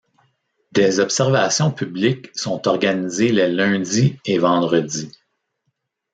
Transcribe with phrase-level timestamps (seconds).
[0.71, 5.11] Des observations publiques sont organisées les lundis et vendredis.